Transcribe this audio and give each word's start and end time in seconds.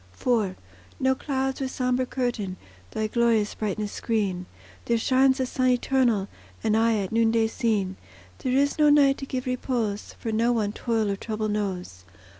IV 0.19 0.55
No 0.99 1.13
clouds 1.13 1.61
with 1.61 1.69
sombre 1.69 2.07
curtain 2.07 2.57
Thy 2.89 3.05
glorious 3.05 3.53
brightness 3.53 3.91
screen; 3.91 4.47
There 4.85 4.97
shines 4.97 5.37
the 5.37 5.45
Sun 5.45 5.67
Eternal, 5.67 6.27
And 6.63 6.75
aye 6.75 6.97
at 6.97 7.11
noonday 7.11 7.45
seen; 7.45 7.97
There 8.39 8.53
is 8.53 8.79
no 8.79 8.89
night 8.89 9.19
to 9.19 9.27
give 9.27 9.45
repose, 9.45 10.15
For 10.17 10.31
no 10.31 10.53
one 10.53 10.71
toil 10.71 11.11
or 11.11 11.15
trouble 11.15 11.49
knows. 11.49 12.03